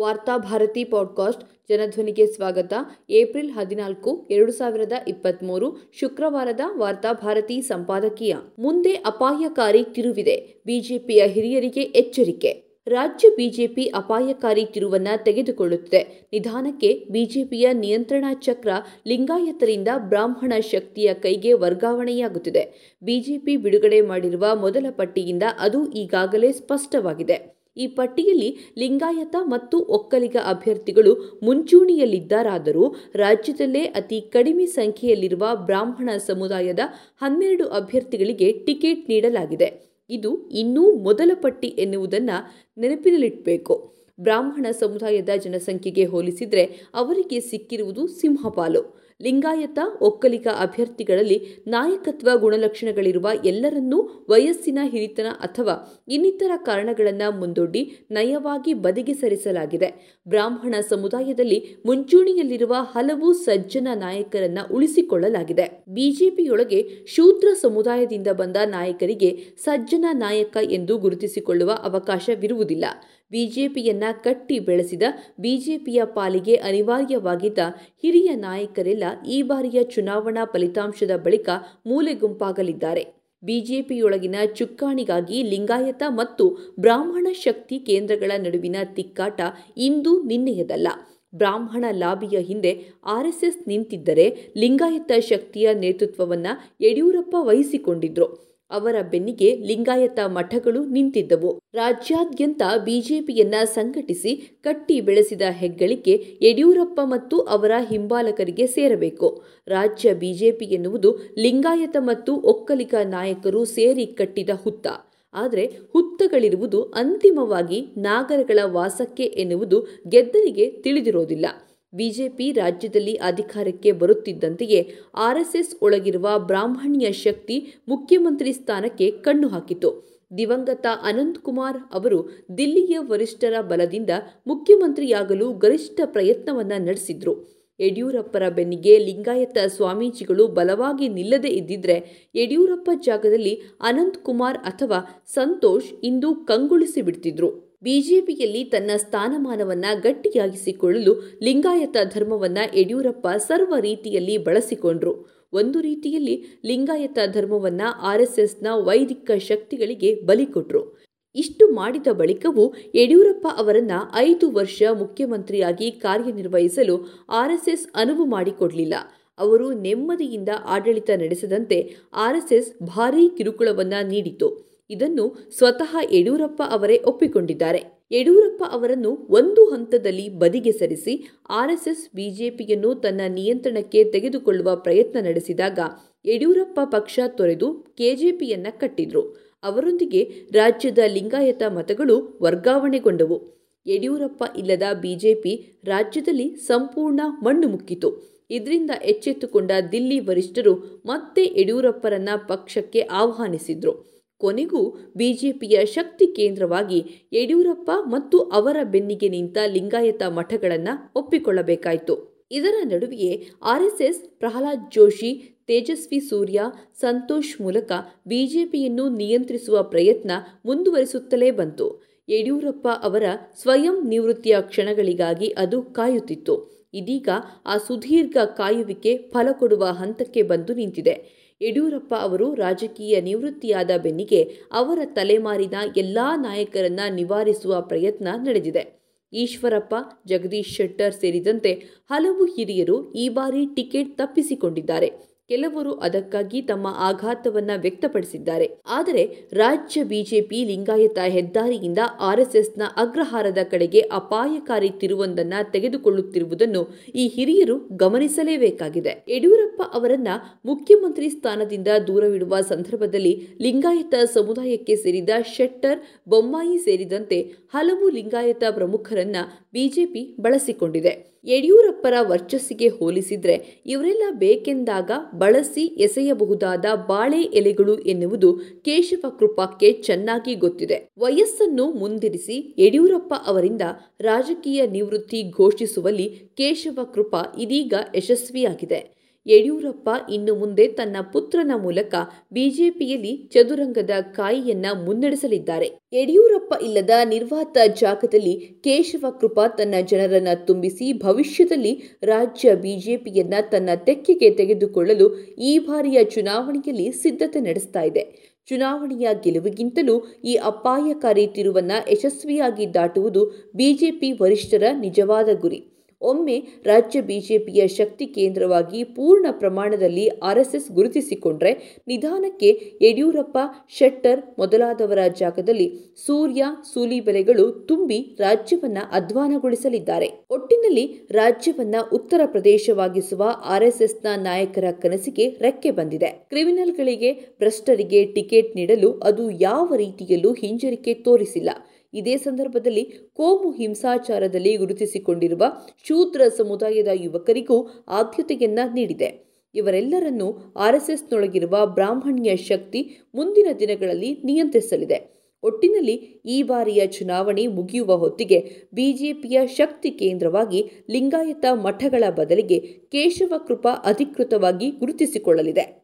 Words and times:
Varthabharati 0.00 0.84
podcast 0.84 1.44
ಜನಧ್ವನಿಗೆ 1.68 2.26
ಸ್ವಾಗತ. 2.26 2.72
April 3.10 3.50
ಹದಿನಾಲ್ಕು, 3.50 4.28
ಎರಡು 4.30 4.52
ಸಾವಿರದ 4.52 4.92
ಇಪ್ಪತ್ತ್ಮೂರು 5.08 5.90
ಶುಕ್ರವಾರದ 5.92 6.60
ವಾರ್ತಾಭಾರತಿ 6.78 7.62
ಸಂಪಾದಕೀಯ. 7.62 8.36
ಮುಂದೆ 8.58 8.92
ಅಪಾಯಕಾರಿ 8.92 9.84
ತಿರುವಿದೆ. 9.84 10.62
ಬಿಜೆಪಿಯ 10.66 11.22
ಹಿರಿಯರಿಗೆ 11.26 11.80
ಎಚ್ಚರಿಕೆ. 11.80 12.64
ರಾಜ್ಯ 12.86 13.28
ಬಿಜೆಪಿ 13.28 13.84
ಅಪಾಯಕಾರಿ 13.84 14.64
ತಿರುವನ್ನ 14.64 15.08
ತೆಗೆದುಕೊಳ್ಳುತ್ತಿದೆ. 15.16 16.28
ನಿಧಾನಕ್ಕೆ 16.32 17.06
ಬಿಜೆಪಿಯ 17.10 17.72
ನಿಯಂತ್ರಣ 17.72 18.24
ಚಕ್ರ 18.40 18.68
ಲಿಂಗಾಯತರಿಂದ 19.06 19.88
ಬ್ರಾಹ್ಮಣ 19.96 20.52
ಶಕ್ತಿಯ 20.60 21.14
ಕೈಗೆ 21.14 21.52
ವರ್ಗಾವಣೆಯಾಗುತ್ತಿದೆ. 21.52 22.96
ಬಿಜೆಪಿ 23.02 23.56
ಬಿಡುಗಡೆ 23.56 24.00
ಮಾಡಿರುವ 24.00 24.46
ಮೊದಲ 24.54 24.86
ಪಟ್ಟಿಯಿಂದ 24.90 25.42
ಅದು 25.58 25.92
ಈಗಾಗಲೇ 25.92 26.52
ಸ್ಪಷ್ಟವಾಗಿದೆ. 26.52 27.59
ಈ 27.76 27.86
ಪಟ್ಟಿಯಲ್ಲಿ 27.86 28.48
ಲಿಂಗಾಯತ 28.78 29.36
ಮತ್ತು 29.42 29.78
ಒಕ್ಕಲಿಗ 29.78 30.36
ಅಭ್ಯರ್ಥಿಗಳು 30.44 31.12
ಮುಂಚೂಣಿಯಲ್ಲಿದ್ದಾರಾದರೂ 31.42 32.84
ರಾಜ್ಯದಲ್ಲೇ 33.14 33.84
ಅತಿ 33.84 34.20
ಕಡಿಮೆ 34.32 34.66
ಸಂಖ್ಯೆಯಲ್ಲಿರುವ 34.66 35.44
ಬ್ರಾಹ್ಮಣ 35.54 36.10
ಸಮುದಾಯದ 36.26 36.78
ಹನ್ನೆರಡು 37.20 37.66
ಅಭ್ಯರ್ಥಿಗಳಿಗೆ 37.68 38.52
ಟಿಕೆಟ್ 38.52 39.10
ನೀಡಲಾಗಿದೆ. 39.10 39.68
ಇದು 40.10 40.30
ಇನ್ನೂ 40.50 40.84
ಮೊದಲ 40.96 41.30
ಪಟ್ಟಿ 41.34 41.68
ಎನ್ನುವುದನ್ನು 41.68 42.36
ನೆನಪಿನಲ್ಲಿಡಬೇಕು 42.80 43.74
ಬ್ರಾಹ್ಮಣ 44.18 44.66
ಸಮುದಾಯದ 44.70 45.28
ಜನಸಂಖ್ಯೆಗೆ 45.44 46.04
ಹೋಲಿಸಿದರೆ 46.04 46.64
ಅವರಿಗೆ 46.94 47.40
ಸಿಕ್ಕಿರುವುದು 47.40 48.06
ಸಿಂಹಪಾಲು. 48.06 48.82
ಲಿಂಗಾಯತ, 49.22 49.78
ಒಕ್ಕಲಿಗ 50.00 50.46
ಅಭ್ಯರ್ಥಿಗಳಲ್ಲಿ 50.60 51.64
ನಾಯಕತ್ವ 51.66 52.30
ಗುಣಲಕ್ಷಣಗಳಿರುವ 52.36 53.28
ಎಲ್ಲರನ್ನೂ 53.44 54.26
ವಯಸ್ಸಿನ 54.30 54.78
ಹಿರಿತನ 54.82 55.26
ಅಥವಾ 55.40 56.04
ಇನ್ನಿತರ 56.08 56.50
ಕಾರಣಗಳನ್ನು 56.56 57.38
ಮುಂದೊಡ್ಡಿ 57.38 57.82
ನಯವಾಗಿ 58.10 58.74
ಬದಿಗೆ 58.74 59.14
ಸರಿಸಲಾಗಿದೆ. 59.14 60.20
ಬ್ರಾಹ್ಮಣ 60.28 60.74
ಸಮುದಾಯದಲ್ಲಿ 60.88 61.82
ಮುಂಚೂಣಿಯಲ್ಲಿರುವ 61.86 62.76
ಹಲವು 62.80 63.32
ಸಜ್ಜನ 63.32 63.88
ನಾಯಕರನ್ನ 63.94 64.58
ಉಳಿಸಿಕೊಳ್ಳಲಾಗಿದೆ. 64.72 65.84
ಬಿಜೆಪಿಯೊಳಗೆ 65.88 67.06
ಶೂದ್ರ 67.06 67.48
ಸಮುದಾಯದಿಂದ 67.60 68.28
ಬಂದ 68.28 68.56
ನಾಯಕರಿಗೆ 68.64 69.30
ಸಜ್ಜನ 69.58 70.04
ನಾಯಕ 70.12 70.56
ಎಂದು 70.70 70.98
ಗುರುತಿಸಿಕೊಳ್ಳುವ 70.98 71.70
ಅವಕಾಶವಿರುವುದಿಲ್ಲ. 71.82 72.84
ಬಿಜೆಪಿಯನ್ನ 73.30 74.04
ಕಟ್ಟಿ 74.24 74.58
ಬೆಳೆಸಿದ 74.58 75.02
ಬಿಜೆಪಿಯ 75.40 76.02
ಪಾಲಿಗೆ 76.04 76.54
ಅನಿವಾರ್ಯವಾಗಿದ್ದ 76.54 77.58
ಹಿರಿಯ 78.02 78.34
ನಾಯಕರೆಲ್ಲ 78.34 79.04
ಈ 79.28 79.42
ಬಾರಿಯ 79.42 79.82
ಚುನಾವಣಾ 79.82 80.44
ಫಲಿತಾಂಶದ 80.44 81.16
ಬಳಿಕ 81.16 81.48
ಮೂಲೆಗುಂಪಾಗಲಿದ್ದಾರೆ. 81.86 83.20
ಬಿಜೆಪಿಯೊಳಗಿನ 83.44 84.34
ಚುಕ್ಕಾಣಿಗಾಗಿ 84.54 85.42
ಲಿಂಗಾಯತ 85.42 86.02
ಮತ್ತು 86.08 86.74
ಬ್ರಾಹ್ಮಣ 86.80 87.26
ಶಕ್ತಿ 87.32 87.78
ಕೇಂದ್ರಗಳ 87.78 88.32
ನಡುವಿನ 88.38 88.76
ತಿಕ್ಕಾಟ 88.96 89.40
ಇಂದು 89.76 90.22
ನಿನ್ನೆಯದಲ್ಲ. 90.22 90.88
ಬ್ರಾಹ್ಮಣ 91.34 91.84
ಲಾಬಿಯ 91.90 92.38
ಹಿಂದೆ 92.40 92.84
ಆರ್ಎಸ್ಎಸ್ 93.06 93.68
ನಿಂತಿದ್ದರೆ 93.68 94.52
ಲಿಂಗಾಯತ 94.56 95.12
ಶಕ್ತಿಯ 95.20 95.74
ನೇತೃತ್ವವನ್ನು 95.74 96.84
ಯಡಿಯೂರಪ್ಪ 96.84 97.36
ವಹಿಸಿಕೊಂಡಿದ್ರು. 97.40 98.49
ಅವರ 98.70 98.96
ಬೆನ್ನಿಗೆ 99.10 99.56
ಲಿಂಗಾಯತ 99.56 100.18
ಮಠಗಳು 100.26 100.84
ನಿಂತಿದ್ದವು. 100.84 101.60
ರಾಜ್ಯಾದ್ಯಂತ 101.74 102.62
ಬಿಜೆಪಿಯನ್ನ 102.84 103.54
ಸಂಘಟಿಸಿ 103.64 104.36
ಕಟ್ಟಿ 104.62 105.00
ಬೆಳೆಸಿದ 105.00 105.42
ಹೆಗ್ಗಳಿಕೆ 105.50 106.38
ಯಡಿಯೂರಪ್ಪ 106.42 107.00
ಮತ್ತು 107.04 107.38
ಅವರ 107.40 107.72
ಹಿಂಬಾಲಕರಿಗೆ 107.90 108.66
ಸೇರಬೇಕು. 108.66 109.42
ರಾಜ್ಯ 109.68 110.14
ಬಿಜೆಪಿ 110.14 110.64
ಎನ್ನುವುದು 110.64 111.12
ಲಿಂಗಾಯತ 111.38 111.96
ಮತ್ತು 112.00 112.34
ಒಕ್ಕಲಿಗ 112.36 112.94
ನಾಯಕರು 113.04 113.64
ಸೇರಿ 113.64 114.06
ಕಟ್ಟಿದ 114.06 114.50
ಹುತ್ತ. 114.54 114.86
ಆದರೆ 115.34 115.66
ಹುತ್ತಗಳಿರುವುದು 115.92 116.82
ಅಂತಿಮವಾಗಿ 116.82 117.80
ನಾಗರಗಳ 117.96 118.58
ವಾಸಕ್ಕೆ 118.64 119.24
ಎನ್ನುವುದು 119.24 119.80
ಗೆದ್ದಲಿಗೆ 120.08 120.70
ತಿಳಿದಿರೋದಿಲ್ಲ. 120.70 121.46
ಬಿಜೆಪಿ 121.92 122.52
ರಾಜ್ಯದಲ್ಲಿ 122.52 123.14
ಅಧಿಕಾರಕ್ಕೆ 123.14 123.92
ಬರುತ್ತಿದ್ದಂತೆಯೇ 123.92 124.90
ಆರ್ಎಸ್ಎಸ್ 125.14 125.76
ಒಳಗಿರುವ 125.82 126.38
ಬ್ರಾಹ್ಮಣ್ಯ 126.38 127.12
ಶಕ್ತಿ 127.12 127.74
ಮುಖ್ಯಮಂತ್ರಿ 127.88 128.52
ಸ್ಥಾನಕ್ಕೆ 128.52 129.10
ಕಣ್ಣು 129.10 129.48
ಹಾಕಿತು. 129.48 130.10
ದಿವಂಗತ 130.38 130.86
ಅನಂತಕುಮಾರ್ 131.02 131.78
ಅವರು 131.92 132.28
ದಿಲ್ಲಿಯ 132.58 132.98
ವರಿಷ್ಠರ 132.98 133.60
ಬಲದಿಂದ 133.60 134.10
ಮುಖ್ಯಮಂತ್ರಿಯಾಗಲು 134.46 135.52
ಗರಿಷ್ಠ 135.52 136.00
ಪ್ರಯತ್ನವನ್ನ 136.04 136.72
ನಡೆಸಿದ್ರು. 136.78 137.60
ಯಡಿಯೂರಪ್ಪರ 137.80 138.48
ಬೆನ್ನಿಗೆ 138.48 138.98
ಲಿಂಗಾಯತ 138.98 139.58
ಸ್ವಾಮೀಜಿಗಳು 139.66 140.46
ಬಲವಾಗಿ 140.46 141.08
ನಿಲ್ಲದೇ 141.08 141.48
ಇದ್ದಿದ್ರೆ 141.48 142.28
ಯಡಿಯೂರಪ್ಪ 142.34 142.90
ಜಾಗದಲ್ಲಿ 143.04 143.60
ಅನಂತಕುಮಾರ್ 143.80 144.58
ಅಥವಾ 144.58 145.24
ಸಂತೋಷ್ 145.26 145.92
ಇಂದು 146.04 146.34
ಕಂಗೊಳಿಸಿ 146.34 147.02
ಬಿಡ್ತಿದ್ರು. 147.02 147.69
ಬಿಜೆಪಿಯಲ್ಲಿ 147.82 148.64
ತನ್ನ 148.64 148.90
ಸ್ಥಾನಮಾನವನ್ನ 148.96 149.84
ಗಟ್ಟಿಯಾಗಿಸಿಕೊಳ್ಳಲು 150.02 151.38
ಲಿಂಗಾಯತ 151.42 151.96
ಧರ್ಮವನ್ನ 152.14 152.58
ಯಡಿಯೂರಪ್ಪ 152.76 153.28
ಸರ್ವ 153.28 153.74
ರೀತಿಯಲ್ಲಿ 153.80 154.38
ಬಳಸಿಕೊಂಡ್ರು. 154.38 155.26
ಒಂದು 155.52 155.80
ರೀತಿಯಲ್ಲಿ 155.80 156.60
ಲಿಂಗಾಯತ 156.64 157.18
ಧರ್ಮವನ್ನ 157.32 157.80
ಆರ್ಎಸ್ಎಸ್ನ 158.00 158.66
ವೈದಿಕ 158.72 159.30
ಶಕ್ತಿಗಳಿಗೆ 159.38 160.14
ಬಲಿ 160.14 160.46
ಕೊಟ್ರು. 160.46 160.98
ಇಷ್ಟು 161.34 161.68
ಮಾಡಿದ 161.68 162.06
ಬಳಿಕವೂ 162.12 162.74
ಯಡಿಯೂರಪ್ಪ 162.94 163.48
ಅವರನ್ನ 163.56 163.90
ಐದು 164.14 164.50
ವರ್ಷ 164.50 164.82
ಮುಖ್ಯಮಂತ್ರಿಯಾಗಿ 164.98 165.90
ಕಾರ್ಯನಿರ್ವಹಿಸಲು 165.90 167.24
ಆರ್ಎಸ್ಎಸ್ 167.28 167.86
ಅನುವು 167.94 168.24
ಮಾಡಿಕೊಡಲಿಲ್ಲ. 168.24 168.94
ಅವರು 169.38 169.72
ನೆಮ್ಮದಿಯಿಂದ 169.72 170.48
ಆಡಳಿತ 170.64 171.10
ನಡೆಸದಂತೆ 171.10 171.96
ಆರ್ಎಸ್ಎಸ್ 172.14 172.82
ಭಾರೀ 172.82 173.28
ಕಿರುಕುಳವನ್ನ 173.28 173.94
ನೀಡಿತು 174.08 174.69
ಇದನ್ನು 174.90 175.50
ಸ್ವತಃ 175.58 175.96
ಯಡಿಯೂರಪ್ಪ 176.12 176.62
ಅವರೇ 176.70 176.98
ಒಪ್ಪಿಕೊಂಡಿದ್ದಾರೆ. 177.06 178.00
ಯಡಿಯೂರಪ್ಪ 178.12 178.64
ಅವರನ್ನು 178.70 179.10
ಒಂದು 179.10 179.64
ಹಂತದಲ್ಲಿ 179.64 180.28
ಬದಿಗೆ 180.28 180.72
ಸರಿಸಿ 180.72 181.14
ಆರ್ಎಸ್ಎಸ್ 181.50 182.14
ಬಿಜೆಪಿಯನ್ನು 182.14 182.94
ತನ್ನ 182.94 183.20
ನಿಯಂತ್ರಣಕ್ಕೆ 183.28 184.04
ತೆಗೆದುಕೊಳ್ಳುವ 184.04 184.76
ಪ್ರಯತ್ನ 184.76 185.20
ನಡೆಸಿದಾಗ 185.20 185.78
ಯಡಿಯೂರಪ್ಪ 186.26 186.80
ಪಕ್ಷ 186.84 187.20
ತೊರೆದು 187.28 187.72
ಕೆಜೆಪಿಯನ್ನ 187.98 188.66
ಕಟ್ಟಿದ್ರು. 188.70 189.22
ಅವರೊಂದಿಗೆ 189.62 190.22
ರಾಜ್ಯದ 190.52 190.98
ಲಿಂಗಾಯತ 191.06 191.62
ಮತಗಳು 191.68 192.38
ವರ್ಗಾವಣೆಗೊಂಡವು. 192.42 193.38
ಯಡಿಯೂರಪ್ಪ 193.86 194.44
ಇಲ್ಲದ 194.58 194.82
ಬಿಜೆಪಿ 195.02 195.80
ರಾಜ್ಯದಲ್ಲಿ 195.84 196.54
ಸಂಪೂರ್ಣ 196.54 197.20
ಮಣ್ಣು 197.42 197.68
ಮುಕ್ಕಿತು. 197.68 198.30
ಇದರಿಂದ 198.50 198.90
ಎಚ್ಚೆತ್ತುಕೊಂಡ 199.04 199.70
ದಿಲ್ಲಿ 199.92 200.20
ವರಿಷ್ಠರು 200.20 201.02
ಮತ್ತೆ 201.06 201.42
ಯಡಿಯೂರಪ್ಪರನ್ನ 201.44 202.28
ಪಕ್ಷಕ್ಕೆ 202.48 203.00
ಆಹ್ವಾನಿಸಿದ್ರು. 203.00 204.19
ಕೊನೆಗೂ 204.40 204.82
ಬಿಜೆಪಿಯ 205.16 205.84
ಶಕ್ತಿ 205.84 206.26
ಕೇಂದ್ರವಾಗಿ 206.26 207.00
ಯಡಿಯೂರಪ್ಪ 207.32 207.90
ಮತ್ತು 208.04 208.38
ಅವರ 208.38 208.76
ಬೆನ್ನಿಗೆ 208.84 209.28
ನಿಂತ 209.28 209.58
ಲಿಂಗಾಯತ 209.66 210.22
ಮಠಗಳನ್ನು 210.28 211.12
ಒಪ್ಪಿಕೊಳ್ಳಬೇಕಾಯಿತು. 211.16 212.14
ಇದರ 212.52 212.74
ನಡುವೆಯೇ 212.84 213.32
ಆರ್ಎಸ್ಎಸ್ 213.62 214.22
ಪ್ರಹ್ಲಾದ್ 214.38 214.92
ಜೋಶಿ, 214.92 215.32
ತೇಜಸ್ವಿ 215.66 216.20
ಸೂರ್ಯ, 216.20 216.60
ಸಂತೋಷ್ 217.00 217.60
ಮೂಲಕ 217.60 217.92
ಬಿಜೆಪಿಯನ್ನು 218.26 219.08
ನಿಯಂತ್ರಿಸುವ 219.08 219.82
ಪ್ರಯತ್ನ 219.82 220.30
ಮುಂದುವರಿಸುತ್ತಲೇ 220.66 221.50
ಬಂತು. 221.50 221.86
ಯಡಿಯೂರಪ್ಪ 222.28 222.88
ಅವರ 223.02 223.24
ಸ್ವಯಂ 223.60 224.08
ನಿವೃತ್ತಿಯ 224.08 224.56
ಕ್ಷಣಗಳಿಗಾಗಿ 224.60 225.48
ಅದು 225.58 225.82
ಕಾಯುತ್ತಿತ್ತು. 225.82 226.79
ಇದೀಗ 226.94 227.28
ಆ 227.66 227.76
ಸುದೀರ್ಘ 227.76 228.36
ಕಾಯುವಿಕೆ 228.44 229.16
ಫಲ 229.16 229.48
ಕೊಡುವ 229.52 229.84
ಹಂತಕ್ಕೆ 229.84 230.42
ಬಂದು 230.42 230.74
ನಿಂತಿದೆ. 230.74 231.40
ಯಡಿಯೂರಪ್ಪ 231.62 232.14
ಅವರು 232.20 232.54
ರಾಜಕೀಯ 232.54 233.20
ನಿವೃತ್ತಿಯಾದ 233.20 233.90
ಬೆನ್ನಿಗೆ 234.02 234.42
ಅವರ 234.72 234.98
ತಲೆಮಾರಿನ 235.04 235.74
ಎಲ್ಲ 235.96 236.18
ನಾಯಕರನ್ನ 236.36 237.00
ನಿವಾರಿಸುವ 237.10 237.80
ಪ್ರಯತ್ನ 237.80 238.28
ನಡೆದಿದೆ. 238.36 239.00
ಈಶ್ವರಪ್ಪ, 239.32 239.94
ಜಗದೀಶ್ 240.26 240.76
ಶೆಟ್ಟರ್ 240.76 241.14
ಸೇರಿದಂತೆ 241.14 241.72
ಹಲವು 242.10 242.44
ಹಿರಿಯರು 242.44 243.12
ಈ 243.12 243.28
ಬಾರಿ 243.28 243.66
ಟಿಕೆಟ್ 243.74 244.18
ತಪ್ಪಿಸಿಕೊಂಡಿದ್ದಾರೆ. 244.18 245.29
ಕೆಲವರು 245.50 245.92
ಅದಕ್ಕಾಗಿ 245.92 246.62
ತಮ್ಮ 246.62 246.86
ಆಘಾತವನ್ನ 246.98 247.70
ವ್ಯಕ್ತಪಡಿಸಿದ್ದಾರೆ. 247.76 248.66
ಆದರೆ 248.88 249.22
ರಾಜ್ಯ 249.52 250.04
ಬಿಜೆಪಿ 250.04 250.64
ಲಿಂಗಾಯತ 250.64 251.18
ಹೆದ್ದಾರಿಯಿಂದ 251.28 251.98
ಆರ್ಎಸ್ಎಸ್ನ 252.20 252.82
ಅಗ್ರಹಾರದ 252.96 253.58
ಕಡೆಗೆ 253.70 254.00
ಅಪಾಯಕಾರಿ 254.00 254.90
ತಿರುವೊಂದನ್ನ 255.00 255.54
ತೆಗೆದುಕೊಳ್ಳುತ್ತಿರುವುದನ್ನು 255.72 256.82
ಈ 257.14 257.26
ಹಿರಿಯರು 257.28 257.76
ಗಮನಿಸಲೇಬೇಕಾಗಿದೆ. 257.96 259.24
ಯಡಿಯೂರಪ್ಪ 259.28 259.82
ಅವರನ್ನ 259.94 260.28
ಮುಖ್ಯಮಂತ್ರಿ 260.64 261.28
ಸ್ಥಾನದಿಂದ 261.28 261.88
ದೂರವಿಡುವ 262.06 262.60
ಸಂದರ್ಭದಲ್ಲಿ 262.60 263.34
ಲಿಂಗಾಯತ 263.60 264.14
ಸಮುದಾಯಕ್ಕೆ 264.34 264.96
ಸೇರಿದ 264.96 265.30
ಶೆಟ್ಟರ್, 265.56 265.98
ಬೊಮ್ಮಾಯಿ 266.28 266.78
ಸೇರಿದಂತೆ 266.78 267.40
ಹಲವು 267.74 268.08
ಲಿಂಗಾಯತ 268.10 268.62
ಪ್ರಮುಖರನ್ನ 268.70 269.36
ಬಿಜೆಪಿ 269.72 270.36
ಬಳಸಿಕೊಂಡಿದೆ. 270.40 271.39
ಯಡಿಯೂರಪ್ಪರ 271.44 272.14
ವರ್ಚಸ್ಸಿಗೆ 272.20 272.88
ಹೋಲಿಸಿದ್ರೆ 272.88 273.82
ಇವರೆಲ್ಲ 273.86 274.22
ಬೇಕೆಂದಾಗ 274.30 275.10
ಬಳಸಿ 275.38 275.82
ಎಸೆಯಬಹುದಾದ 275.82 276.84
ಬಾಳೆ 277.08 277.42
ಎಲೆಗಳು 277.42 277.98
ಎನ್ನುವುದು 277.98 278.52
ಕೇಶವ 278.84 279.28
ಕೃಪಾಕ್ಕೆ 279.38 279.92
ಚೆನ್ನಾಗಿ 279.92 280.54
ಗೊತ್ತಿದೆ. 280.54 281.08
ವಯಸ್ಸನ್ನು 281.18 281.92
ಮುಂದಿರಿಸಿ 281.92 282.74
ಯಡಿಯೂರಪ್ಪ 282.78 283.34
ಅವರಿಂದ 283.46 283.82
ರಾಜಕೀಯ 284.20 284.86
ನಿವೃತ್ತಿ 284.86 285.50
ಘೋಷಿಸುವಲ್ಲಿ 285.50 286.28
ಕೇಶವ 286.56 287.04
ಕೃಪಾ 287.14 287.42
ಇದೀಗ 287.58 287.94
ಯಶಸ್ವಿಯಾಗಿದೆ. 288.14 289.19
ಯಡಿಯೂರಪ್ಪ 289.46 290.08
ಇನ್ನು 290.32 290.54
ಮುಂದೆ 290.54 290.88
ತನ್ನ 290.88 291.16
ಪುತ್ರನ 291.32 291.72
ಮೂಲಕ 291.76 292.14
ಬಿಜೆಪಿಯಲ್ಲಿ 292.52 293.50
ಚದುರಂಗದ 293.54 294.10
ಕಾಯಿಯನ್ನ 294.20 294.86
ಮುನ್ನಡೆಸಲಿದ್ದಾರೆ. 295.04 295.90
ಯಡಿಯೂರಪ್ಪ 296.12 296.74
ಇಲ್ಲದ 296.82 297.10
ನಿರ್ವಾತ 297.24 297.78
ಜಾಗದಲ್ಲಿ 298.00 298.80
ಕೇಶವ 298.84 299.24
ಕೃಪಾ 299.40 299.68
ತನ್ನ 299.68 299.94
ಜನರನ್ನ 300.08 300.48
ತುಂಬಿಸಿ 300.66 301.12
ಭವಿಷ್ಯದಲ್ಲಿ 301.12 302.18
ರಾಜ್ಯ 302.22 302.74
ಬಿಜೆಪಿಯನ್ನ 302.74 303.54
ತನ್ನ 303.72 303.90
ತೆಕ್ಕೆಗೆ 304.06 304.50
ತೆಗೆದುಕೊಳ್ಳಲು 304.50 305.38
ಈ 305.38 305.78
ಬಾರಿಯ 305.78 306.24
ಚುನಾವಣೆಯಲ್ಲಿ 306.24 307.12
ಸಿದ್ಧತೆ 307.12 307.60
ನಡೆಸ್ತಾ 307.60 308.02
ಇದೆ. 308.02 308.50
ಚುನಾವಣೆಯ 308.68 309.28
ಗೆಲುವಿಗಿಂತಲೂ 309.44 310.20
ಈ 310.44 310.54
ಅಪಾಯಕಾರಿ 310.54 311.46
ತಿರುವನ್ನ 311.46 311.92
ಯಶಸ್ವಿಯಾಗಿ 312.12 312.94
ದಾಟುವುದು 312.94 313.70
ಬಿಜೆಪಿ 313.74 314.32
ವರಿಷ್ಠರ 314.32 314.82
ನಿಜವಾದ 315.00 315.48
ಗುರಿ. 315.60 315.99
ಒಮ್ಮೆ 316.20 316.56
ರಾಜ್ಯ 316.84 317.20
ಬಿಜೆಪಿಯ 317.20 317.88
ಶಕ್ತಿ 317.88 318.26
ಕೇಂದ್ರವಾಗಿ 318.26 319.04
ಪೂರ್ಣ 319.04 319.46
ಪ್ರಮಾಣದಲ್ಲಿ 319.50 320.28
ಆರ್ಎಸ್ಎಸ್ 320.28 320.90
ಗುರುತಿಸಿಕೊಂಡ್ರೆ 320.92 322.02
ನಿಧಾನಕ್ಕೆ 322.08 322.70
ಯಡಿಯೂರಪ್ಪ, 323.02 323.58
ಶೆಟ್ಟರ್ 323.88 324.42
ಮೊದಲಾದವರ 324.58 325.18
ಜಾಗದಲ್ಲಿ 325.38 325.88
ಸೂರ್ಯ 326.26 326.64
ಸೂಲಿಬೆಲೆಗಳು 326.94 327.70
ತುಂಬಿ 327.88 328.36
ರಾಜ್ಯವನ್ನ 328.38 328.98
ಅಧ್ವಾನಗೊಳಿಸಲಿದ್ದಾರೆ. 329.12 330.28
ಒಟ್ಟಿನಲ್ಲಿ 330.50 331.04
ರಾಜ್ಯವನ್ನ 331.30 331.94
ಉತ್ತರ 332.12 332.40
ಪ್ರದೇಶವಾಗಿಸುವ 332.46 333.42
ಆರ್ಎಸ್ಎಸ್ನ 333.64 334.26
ನಾಯಕರ 334.36 334.84
ಕನಸಿಗೆ 335.02 335.48
ರೆಕ್ಕೆ 335.60 335.90
ಬಂದಿದೆ. 335.90 336.26
ಕ್ರಿಮಿನಲ್ಗಳಿಗೆ 336.48 337.32
ಭ್ರಷ್ಟರಿಗೆ 337.32 338.24
ಟಿಕೆಟ್ 338.24 338.76
ನೀಡಲು 338.76 339.12
ಅದು 339.12 339.50
ಯಾವ 339.50 339.94
ರೀತಿಯಲ್ಲೂ 339.96 340.52
ಹಿಂಜರಿಕೆ 340.52 341.14
ತೋರಿಸಿಲ್ಲ. 341.14 341.70
ಇದೇ 342.12 342.36
ಸಂದರ್ಭದಲ್ಲಿ 342.36 343.04
ಕೋಮು 343.36 343.70
ಹಿಂಸಾಚಾರದಲ್ಲಿ 343.70 344.76
ಗುರುತಿಸಿಕೊಂಡಿರುವ 344.76 345.64
ಶೂದ್ರ 346.08 346.48
ಸಮುದಾಯದ 346.56 347.08
ಯುವಕರಿಗೂ 347.14 348.04
ಆದ್ಯತೆಯನ್ನ 348.08 348.78
ನೀಡಿದೆ. 348.94 349.50
ಇವರೆಲ್ಲರನ್ನೂ 349.74 350.72
ಆರ್ಎಸ್ಎಸ್ನೊಳಗಿರುವ 350.76 351.86
ಬ್ರಾಹ್ಮಣ್ಯ 351.86 352.56
ಶಕ್ತಿ 352.56 353.18
ಮುಂದಿನ 353.34 353.66
ದಿನಗಳಲ್ಲಿ 353.78 354.38
ನಿಯಂತ್ರಿಸಲಿದೆ. 354.44 355.40
ಒಟ್ಟಿನಲ್ಲಿ 355.62 356.14
ಈ 356.46 356.62
ಬಾರಿಯ 356.62 357.06
ಚುನಾವಣೆ 357.06 357.66
ಮುಗಿಯುವ 357.66 358.16
ಹೊತ್ತಿಗೆ 358.16 358.72
ಬಿಜೆಪಿಯ 358.94 359.66
ಶಕ್ತಿ 359.66 360.10
ಕೇಂದ್ರವಾಗಿ 360.10 360.90
ಲಿಂಗಾಯತ 361.10 361.64
ಮಠಗಳ 361.72 362.30
ಬದಲಿಗೆ 362.30 362.80
ಕೇಶವ 362.80 363.54
ಕೃಪಾ 363.66 363.90
ಅಧಿಕೃತವಾಗಿ 364.04 364.90
ಗುರುತಿಸಿಕೊಳ್ಳಲಿದೆ. 364.90 365.98